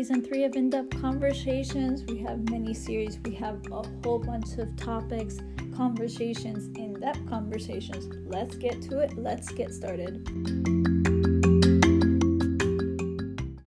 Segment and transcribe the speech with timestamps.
[0.00, 2.04] season three of In Depth Conversations.
[2.04, 5.36] We have many series, we have a whole bunch of topics,
[5.76, 8.08] conversations, in depth conversations.
[8.24, 10.26] Let's get to it, let's get started.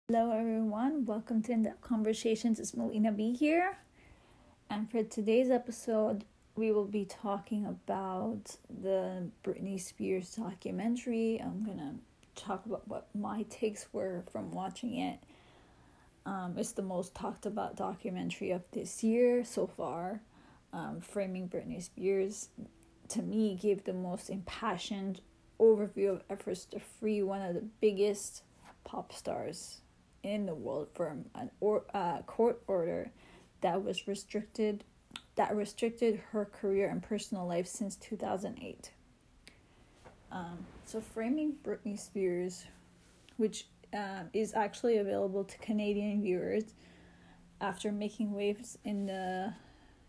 [0.09, 1.05] Hello, everyone.
[1.05, 2.59] Welcome to In Depth Conversations.
[2.59, 3.77] It's Melina B here.
[4.71, 6.25] And for today's episode,
[6.57, 11.43] we will be talking about the Britney Spears documentary.
[11.45, 11.97] I'm gonna
[12.35, 15.19] talk about what my takes were from watching it.
[16.25, 20.21] Um, it's the most talked about documentary of this year so far.
[20.73, 22.49] Um, Framing Britney Spears,
[23.09, 25.21] to me, gave the most impassioned
[25.61, 28.43] overview of efforts to free one of the biggest
[28.85, 29.81] pop stars
[30.23, 33.11] in the world from an or, uh, court order
[33.61, 34.85] that was restricted
[35.35, 38.91] that restricted her career and personal life since 2008.
[40.31, 42.67] Um, so, Framing Britney Spears,
[43.37, 46.75] which uh, is actually available to Canadian viewers
[47.61, 49.55] after making waves in the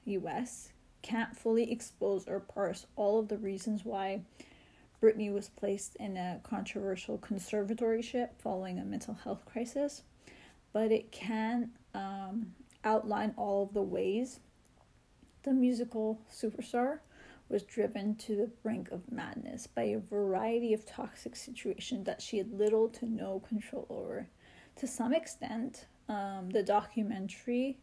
[0.06, 0.70] US,
[1.02, 4.22] can't fully expose or parse all of the reasons why
[5.02, 10.04] Britney was placed in a controversial conservatorship following a mental health crisis,
[10.72, 12.54] but it can um,
[12.84, 14.40] outline all of the ways
[15.44, 17.00] the musical superstar
[17.50, 22.38] was driven to the brink of madness by a variety of toxic situations that she
[22.38, 24.28] had little to no control over.
[24.78, 27.80] To some extent, um, the documentary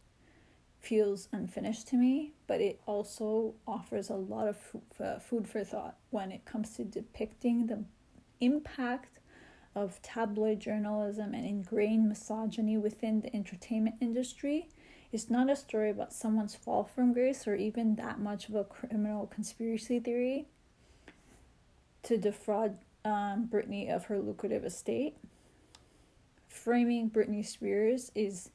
[0.79, 4.57] feels unfinished to me, but it also offers a lot of
[4.99, 7.83] uh, food for thought when it comes to depicting the
[8.39, 9.19] impact
[9.75, 14.67] of tabloid journalism and ingrained misogyny within the entertainment industry
[15.11, 18.63] it's not a story about someone's fall from grace or even that much of a
[18.63, 20.45] criminal conspiracy theory
[22.03, 25.17] to defraud um, Britney of her lucrative estate.
[26.47, 28.51] Framing Britney Spears is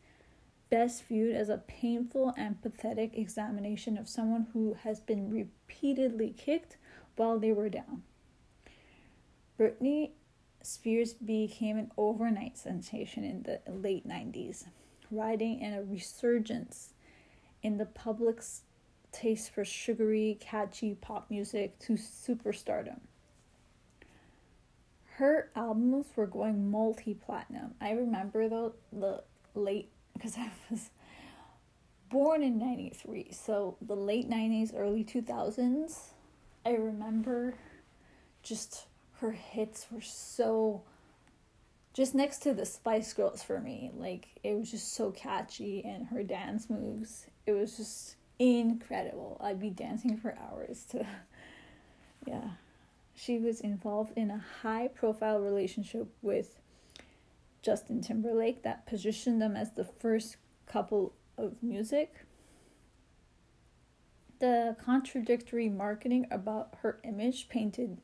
[0.70, 6.76] best viewed as a painful and pathetic examination of someone who has been repeatedly kicked
[7.16, 8.02] while they were down.
[9.58, 10.10] Britney
[10.62, 14.64] Spears became an overnight sensation in the late 90s
[15.10, 16.94] riding in a resurgence
[17.62, 18.62] in the public's
[19.12, 23.00] taste for sugary, catchy pop music to superstardom.
[25.14, 27.74] Her albums were going multi platinum.
[27.80, 29.24] I remember the, the
[29.54, 30.90] late, because I was
[32.10, 35.98] born in 93, so the late 90s, early 2000s,
[36.64, 37.54] I remember
[38.42, 38.86] just
[39.20, 40.82] her hits were so
[41.96, 43.90] just next to the Spice Girls for me.
[43.96, 47.26] Like it was just so catchy and her dance moves.
[47.46, 49.40] It was just incredible.
[49.42, 51.06] I'd be dancing for hours to
[52.26, 52.50] yeah.
[53.14, 56.60] She was involved in a high profile relationship with
[57.62, 60.36] Justin Timberlake that positioned them as the first
[60.66, 62.26] couple of music.
[64.38, 68.02] The contradictory marketing about her image painted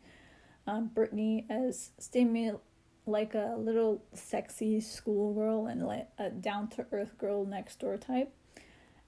[0.66, 2.60] um, Britney as stimul-
[3.07, 8.33] like a little sexy schoolgirl and like a down to earth girl next door type.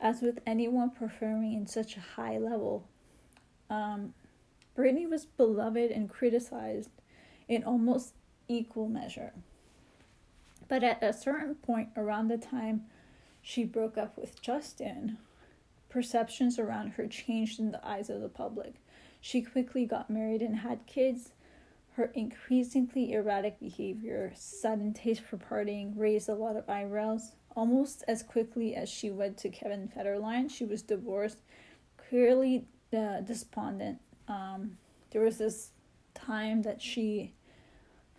[0.00, 2.86] As with anyone performing in such a high level,
[3.70, 4.14] um,
[4.76, 6.90] Britney was beloved and criticized
[7.48, 8.14] in almost
[8.48, 9.32] equal measure.
[10.68, 12.86] But at a certain point around the time
[13.40, 15.18] she broke up with Justin,
[15.88, 18.74] perceptions around her changed in the eyes of the public.
[19.20, 21.32] She quickly got married and had kids,
[21.96, 27.32] her increasingly erratic behavior, sudden taste for partying raised a lot of eyebrows.
[27.54, 31.38] Almost as quickly as she wed to Kevin Federline, she was divorced,
[31.96, 34.00] clearly uh, despondent.
[34.26, 34.76] Um,
[35.10, 35.70] there was this
[36.14, 37.32] time that she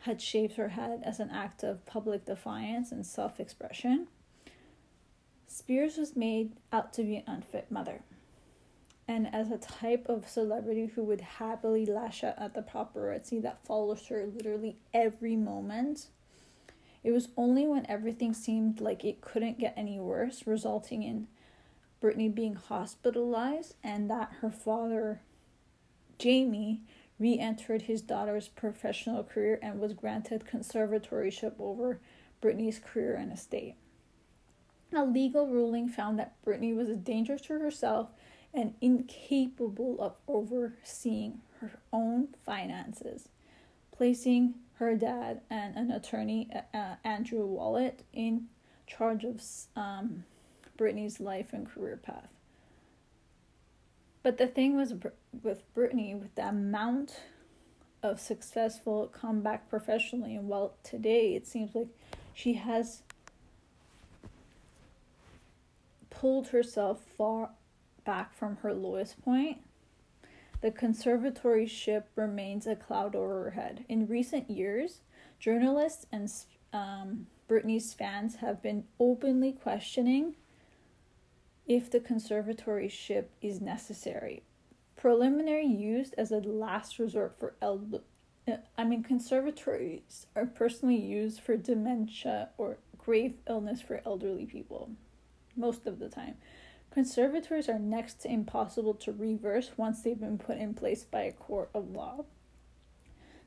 [0.01, 4.07] had shaved her head as an act of public defiance and self expression.
[5.47, 8.01] Spears was made out to be an unfit mother
[9.07, 13.63] and as a type of celebrity who would happily lash out at the paparazzi that
[13.65, 16.07] follows her literally every moment.
[17.03, 21.27] It was only when everything seemed like it couldn't get any worse, resulting in
[22.01, 25.21] Britney being hospitalized and that her father,
[26.17, 26.81] Jamie,
[27.19, 31.99] re entered his daughter's professional career and was granted conservatorship over
[32.41, 33.75] Britney's career and estate.
[34.93, 38.09] A legal ruling found that Britney was a danger to herself
[38.55, 43.29] and incapable of overseeing her own finances,
[43.91, 48.47] placing her dad and an attorney, uh, uh, Andrew Wallet, in
[48.87, 49.41] charge of
[49.75, 50.23] um,
[50.77, 52.29] Britney's life and career path.
[54.23, 54.93] But the thing was
[55.43, 57.19] with Britney, with the amount
[58.01, 61.87] of successful comeback professionally, and well, today it seems like
[62.33, 63.03] she has
[66.09, 67.49] pulled herself far
[68.05, 69.59] back from her lowest point,
[70.61, 73.85] the conservatorship remains a cloud over her head.
[73.89, 75.01] In recent years,
[75.39, 76.31] journalists and
[76.73, 80.35] um, Britney's fans have been openly questioning
[81.67, 84.43] if the conservatorship is necessary.
[84.95, 88.01] Preliminary used as a last resort for elder.
[88.77, 94.91] I mean, conservatories are personally used for dementia or grave illness for elderly people,
[95.55, 96.35] most of the time.
[96.95, 101.31] Conservatories are next to impossible to reverse once they've been put in place by a
[101.33, 102.23] court of law.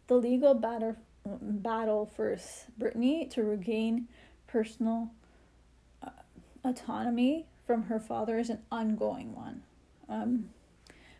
[0.06, 2.37] The legal battle, battle for
[2.79, 4.06] Britney to regain
[4.47, 5.12] personal
[6.03, 6.11] uh,
[6.62, 9.62] autonomy from her father is an ongoing one.
[10.11, 10.50] Um,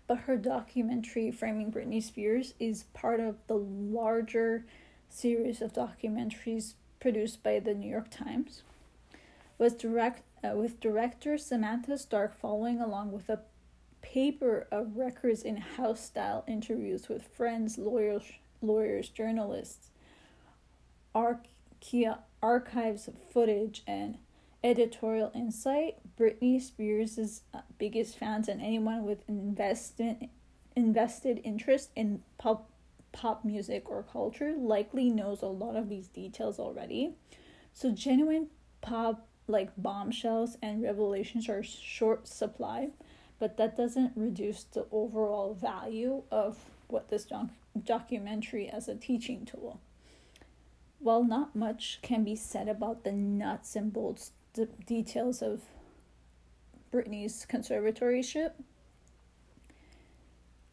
[0.07, 4.67] but her documentary, Framing Britney Spears, is part of the larger
[5.09, 8.65] series of documentaries produced by the New York Times.
[9.57, 13.41] Was direct uh, with director Samantha Stark following along with a
[14.03, 18.25] paper of records in house style interviews with friends, lawyers,
[18.63, 19.91] lawyers, journalists,
[21.15, 24.19] arche- archives of footage, and
[24.63, 25.97] editorial insight.
[26.19, 30.31] Britney Spears' uh, biggest fans and anyone with an investment
[30.75, 32.71] invested interest in pop
[33.11, 37.15] pop music or culture likely knows a lot of these details already.
[37.73, 38.49] So genuine
[38.81, 42.91] pop like bombshells and revelations are short supply,
[43.39, 46.59] but that doesn't reduce the overall value of
[46.89, 47.51] what this doc-
[47.85, 49.81] documentary as a teaching tool.
[50.99, 55.63] While not much can be said about the nuts and bolts d- details of
[56.93, 58.53] Britney's conservatorship,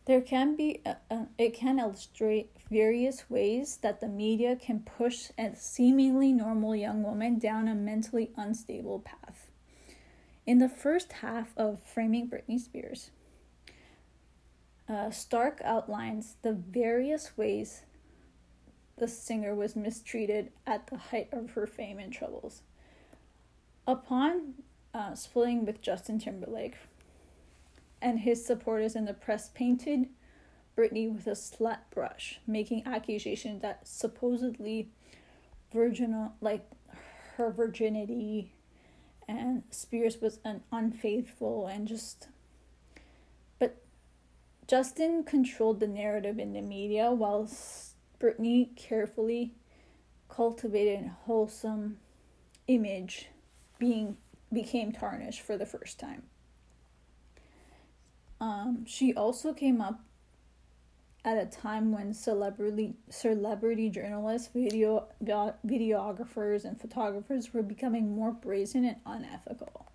[0.06, 5.31] there can be a, a, it can illustrate various ways that the media can push
[5.38, 9.50] a seemingly normal young woman down a mentally unstable path.
[10.46, 13.10] In the first half of Framing Britney Spears,
[14.88, 17.81] uh, Stark outlines the various ways
[18.98, 22.62] the singer was mistreated at the height of her fame and troubles.
[23.88, 24.54] Upon
[24.94, 26.75] uh, splitting with Justin Timberlake,
[28.06, 30.07] and his supporters in the press painted
[30.78, 34.92] Britney with a slut brush, making accusations that supposedly
[35.74, 36.69] virginal like
[37.36, 38.54] her virginity
[39.28, 42.28] and Spears was an unfaithful and just
[43.57, 43.81] but
[44.68, 47.50] Justin controlled the narrative in the media while
[48.19, 49.56] Britney carefully
[50.30, 51.98] cultivated a wholesome
[52.68, 53.30] image
[53.80, 54.18] being
[54.54, 56.22] became tarnished for the first time.
[58.66, 60.00] Um, she also came up
[61.24, 68.84] at a time when celebrity celebrity journalists, video videographers, and photographers were becoming more brazen
[68.86, 69.92] and unethical.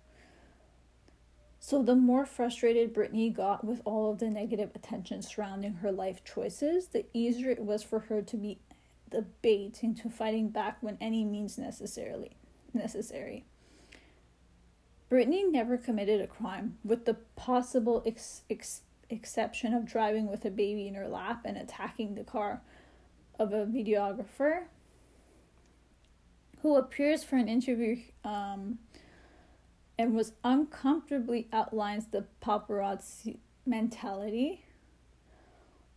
[1.59, 6.23] So the more frustrated Britney got with all of the negative attention surrounding her life
[6.23, 8.59] choices, the easier it was for her to be
[9.09, 12.37] the bait into fighting back when any means necessarily
[12.73, 13.45] necessary.
[15.11, 20.49] Britney never committed a crime, with the possible ex- ex- exception of driving with a
[20.49, 22.61] baby in her lap and attacking the car
[23.37, 24.63] of a videographer
[26.61, 28.79] who appears for an interview um,
[29.97, 34.63] and was uncomfortably outlines the paparazzi mentality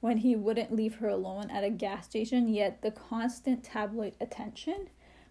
[0.00, 4.88] when he wouldn't leave her alone at a gas station, yet the constant tabloid attention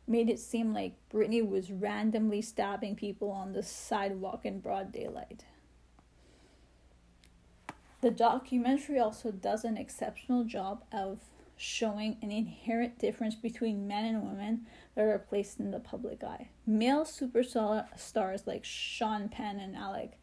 [0.08, 5.46] made it seem like Britney was randomly stabbing people on the sidewalk in broad daylight.
[8.02, 11.20] The documentary also does an exceptional job of
[11.56, 16.50] showing an inherent difference between men and women that are placed in the public eye.
[16.66, 20.18] Male superstars like Sean Penn and Alec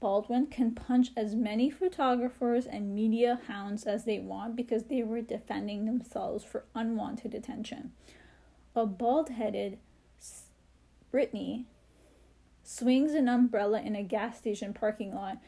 [0.00, 5.20] Baldwin can punch as many photographers and media hounds as they want because they were
[5.20, 7.92] defending themselves for unwanted attention
[8.74, 9.78] a bald headed
[11.12, 11.64] Britney
[12.62, 15.38] swings an umbrella in a gas station parking lot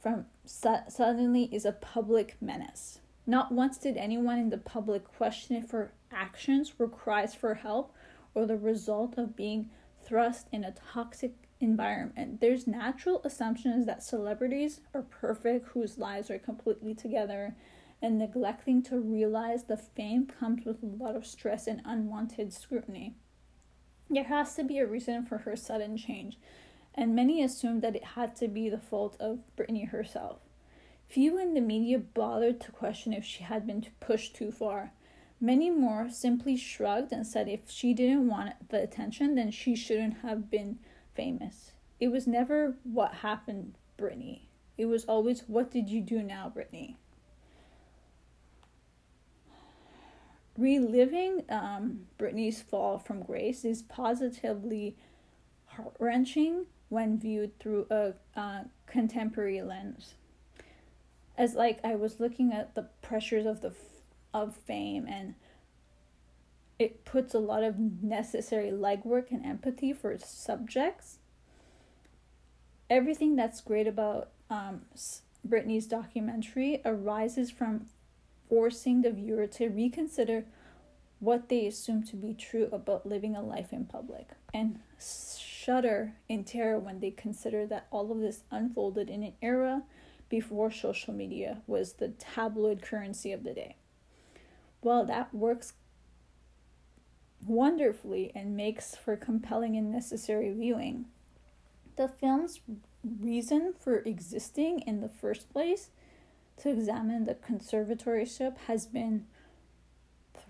[0.00, 3.00] from su- suddenly is a public menace.
[3.26, 7.94] Not once did anyone in the public question if her actions were cries for help
[8.34, 9.70] or the result of being
[10.04, 12.40] thrust in a toxic environment.
[12.40, 17.54] There's natural assumptions that celebrities are perfect, whose lives are completely together,
[18.02, 23.14] and neglecting to realize the fame comes with a lot of stress and unwanted scrutiny.
[24.10, 26.38] There has to be a reason for her sudden change,
[26.94, 30.40] and many assumed that it had to be the fault of Britney herself.
[31.08, 34.92] Few in the media bothered to question if she had been pushed too far.
[35.40, 40.18] Many more simply shrugged and said if she didn't want the attention, then she shouldn't
[40.18, 40.78] have been
[41.14, 41.72] famous.
[42.00, 44.42] it was never what happened, Britney.
[44.76, 46.96] It was always what did you do now, Britney?
[50.58, 54.96] Reliving um, Britney's fall from grace is positively
[55.66, 60.14] heart wrenching when viewed through a uh, contemporary lens.
[61.38, 63.74] As like I was looking at the pressures of the f-
[64.34, 65.34] of fame and
[66.78, 71.18] it puts a lot of necessary legwork and empathy for its subjects.
[72.90, 74.82] Everything that's great about um,
[75.46, 77.86] Britney's documentary arises from
[78.52, 80.44] forcing the viewer to reconsider
[81.20, 86.44] what they assume to be true about living a life in public and shudder in
[86.44, 89.82] terror when they consider that all of this unfolded in an era
[90.28, 93.74] before social media was the tabloid currency of the day.
[94.82, 95.72] Well, that works
[97.46, 101.06] wonderfully and makes for compelling and necessary viewing.
[101.96, 102.60] The film's
[103.02, 105.88] reason for existing in the first place
[106.58, 109.26] to examine the conservatorship has been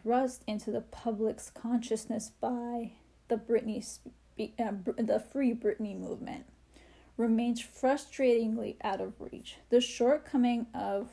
[0.02, 2.92] thrust into the public's consciousness by
[3.28, 3.98] the Britney
[4.38, 6.44] uh, the Free Britney movement
[7.16, 9.56] remains frustratingly out of reach.
[9.70, 11.10] The shortcoming of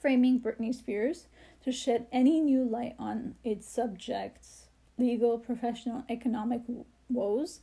[0.00, 1.26] framing Britney Spears
[1.64, 4.66] to shed any new light on its subject's
[4.98, 6.62] legal, professional, economic
[7.08, 7.60] woes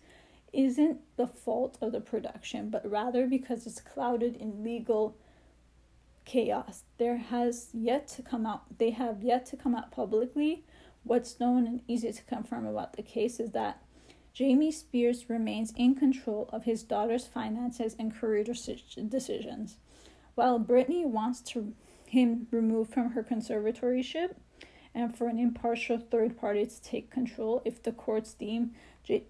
[0.54, 5.16] isn't the fault of the production, but rather because it's clouded in legal
[6.26, 6.84] chaos.
[6.98, 10.64] There has yet to come out, they have yet to come out publicly.
[11.04, 13.82] What's known and easy to confirm about the case is that
[14.34, 19.78] Jamie Spears remains in control of his daughter's finances and career decisions,
[20.36, 21.74] while Britney wants to
[22.06, 24.36] him removed from her conservatorship
[24.96, 28.72] and for an impartial third party to take control if the courts deem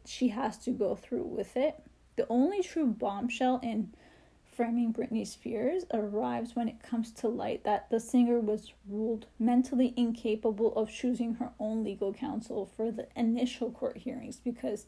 [0.05, 1.81] she has to go through with it.
[2.15, 3.93] The only true bombshell in
[4.59, 9.93] framing Britney Spears arrives when it comes to light that the singer was ruled mentally
[9.95, 14.85] incapable of choosing her own legal counsel for the initial court hearings because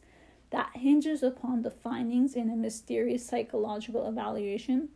[0.50, 4.90] that hinges upon the findings in a mysterious psychological evaluation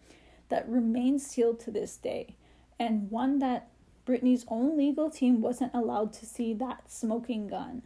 [0.51, 2.37] that remains sealed to this day
[2.79, 3.71] and one that
[4.07, 7.81] Britney's own legal team wasn't allowed to see that smoking gun,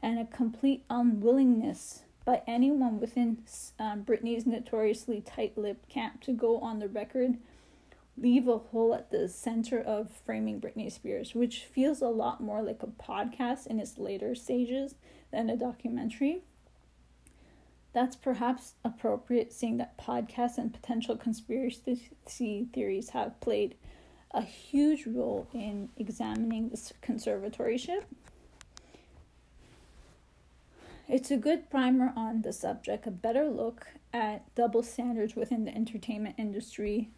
[0.00, 3.38] and a complete unwillingness by anyone within
[3.78, 7.36] um, Britney's notoriously tight lipped camp to go on the record
[8.16, 12.62] leave a hole at the center of framing Britney Spears, which feels a lot more
[12.62, 14.94] like a podcast in its later stages
[15.32, 16.42] than a documentary.
[17.92, 22.10] That's perhaps appropriate, seeing that podcasts and potential conspiracy
[22.72, 23.76] theories have played
[24.32, 28.02] a huge role in examining the conservatorship.
[31.08, 35.74] It's a good primer on the subject, a better look at double standards within the
[35.74, 37.10] entertainment industry.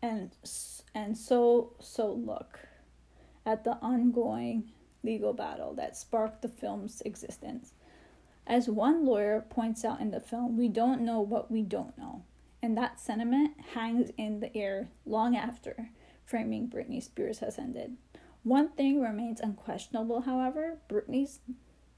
[0.00, 0.30] And
[0.94, 2.60] and so so look
[3.44, 4.70] at the ongoing
[5.02, 7.72] legal battle that sparked the film's existence.
[8.46, 12.22] As one lawyer points out in the film, we don't know what we don't know.
[12.62, 15.90] And that sentiment hangs in the air long after
[16.24, 17.96] framing Britney Spears has ended.
[18.44, 21.26] One thing remains unquestionable, however Britney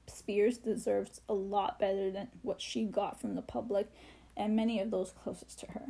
[0.07, 3.91] Spears deserves a lot better than what she got from the public
[4.37, 5.89] and many of those closest to her.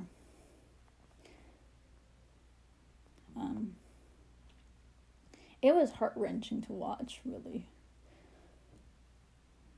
[3.36, 3.76] Um,
[5.62, 7.68] it was heart wrenching to watch, really.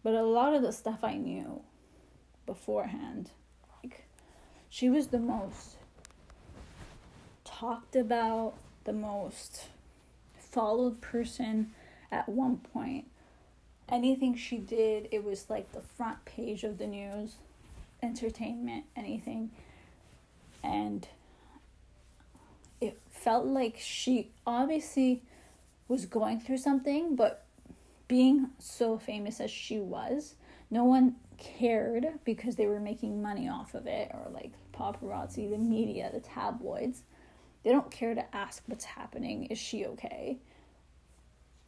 [0.02, 1.62] But a lot of the stuff I knew
[2.46, 3.32] beforehand,
[3.84, 4.06] like
[4.70, 5.76] she was the most
[7.44, 8.54] talked about,
[8.86, 9.68] the most
[10.52, 11.72] followed person
[12.12, 13.06] at one point.
[13.88, 17.36] Anything she did, it was like the front page of the news,
[18.04, 19.52] entertainment, anything.
[20.64, 21.08] And
[22.80, 25.24] it felt like she obviously
[25.88, 27.46] was going through something, but
[28.08, 30.36] being so famous as she was,
[30.70, 35.58] no one cared because they were making money off of it, or like paparazzi, the
[35.58, 37.04] media, the tabloids.
[37.64, 39.46] They don't care to ask what's happening.
[39.46, 40.40] Is she okay?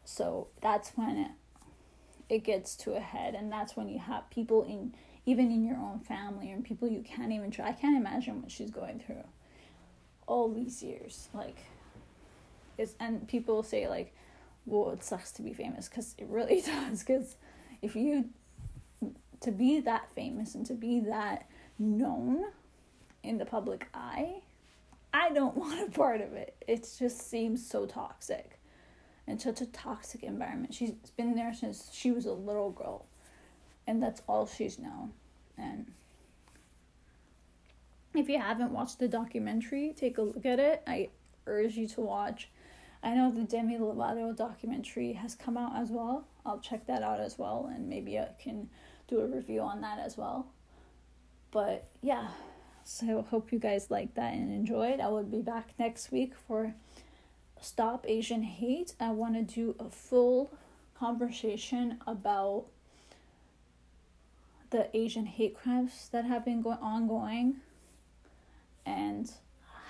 [0.06, 1.32] So that's when it,
[2.30, 4.94] it gets to a head, and that's when you have people in
[5.26, 7.68] even in your own family and people you can't even try.
[7.68, 9.24] I can't imagine what she's going through
[10.26, 11.30] all these years.
[11.34, 11.58] Like,
[12.78, 14.16] it's and people say like
[14.66, 17.04] well, it sucks to be famous because it really does.
[17.04, 17.36] Because
[17.82, 18.30] if you
[19.42, 21.48] to be that famous and to be that
[21.80, 22.44] known
[23.24, 24.42] in the public eye,
[25.14, 26.56] I don't want a part of it.
[26.68, 28.60] It just seems so toxic.
[29.28, 30.74] in such a toxic environment.
[30.74, 33.06] She's been there since she was a little girl,
[33.88, 35.14] and that's all she's known.
[35.58, 35.92] And
[38.14, 40.84] if you haven't watched the documentary, take a look at it.
[40.88, 41.10] I
[41.48, 42.50] urge you to watch.
[43.04, 46.28] I know the Demi Lovato documentary has come out as well.
[46.46, 48.70] I'll check that out as well, and maybe I can
[49.08, 50.48] do a review on that as well.
[51.52, 52.28] But yeah,
[52.84, 55.00] so hope you guys like that and enjoyed.
[55.00, 56.74] I will be back next week for
[57.60, 58.94] Stop Asian Hate.
[59.00, 60.52] I want to do a full
[60.96, 62.66] conversation about
[64.72, 67.58] the Asian hate crimes that have been going ongoing
[68.86, 69.32] and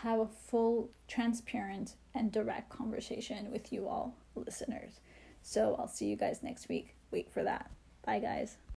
[0.02, 5.00] have a full, transparent, and direct conversation with you all listeners.
[5.44, 6.96] So I'll see you guys next week.
[7.12, 7.72] Wait for that.
[8.04, 8.58] Bye, guys.